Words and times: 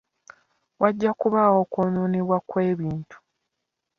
Wajja 0.81 1.11
kubaawo 1.19 1.57
okwonoonebwa 1.63 2.37
kw'ebintu. 2.49 3.17